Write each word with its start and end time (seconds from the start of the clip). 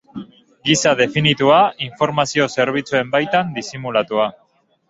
Gisa 0.69 0.93
definitua, 1.01 1.59
informazio 1.89 2.49
zerbitzuen 2.57 3.15
baitan 3.17 3.55
disimulatua. 3.59 4.31